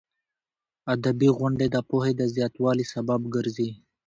[0.93, 3.69] ادبي غونډې د پوهې د زیاتوالي سبب ګرځي.